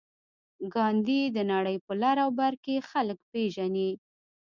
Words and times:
ګاندي 0.73 1.21
د 1.35 1.37
نړۍ 1.51 1.77
په 1.85 1.93
لر 2.01 2.17
او 2.23 2.29
بر 2.39 2.53
کې 2.63 2.75
خلک 2.89 3.17
پېژني. 3.31 3.89